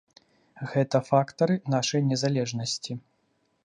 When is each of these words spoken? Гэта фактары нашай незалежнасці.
Гэта 0.71 1.01
фактары 1.11 1.59
нашай 1.77 2.07
незалежнасці. 2.15 3.01